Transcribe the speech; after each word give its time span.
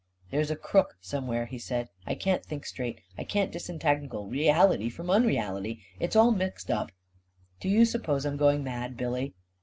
11 0.31 0.35
There's 0.35 0.49
a 0.49 0.55
crook 0.55 0.97
somewhere," 0.99 1.45
he 1.45 1.59
said;" 1.59 1.89
I 2.07 2.15
can't 2.15 2.43
think 2.43 2.65
straight— 2.65 3.01
I 3.19 3.23
can't 3.23 3.51
disentangle 3.51 4.25
reality 4.25 4.89
from 4.89 5.11
un 5.11 5.27
reality— 5.27 5.81
it's 5.99 6.15
all 6.15 6.31
mixed 6.31 6.71
up. 6.71 6.91
Do 7.59 7.69
you 7.69 7.85
suppose 7.85 8.25
I'm 8.25 8.35
going 8.35 8.63
mad, 8.63 8.97
Billy? 8.97 9.35